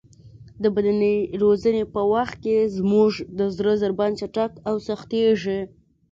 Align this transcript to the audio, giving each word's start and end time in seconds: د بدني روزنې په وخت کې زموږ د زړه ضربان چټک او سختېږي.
د 0.63 0.65
بدني 0.75 1.15
روزنې 1.43 1.83
په 1.93 2.01
وخت 2.13 2.35
کې 2.43 2.55
زموږ 2.77 3.11
د 3.39 3.39
زړه 3.55 3.73
ضربان 3.81 4.11
چټک 4.19 4.51
او 4.69 4.75
سختېږي. 4.87 5.59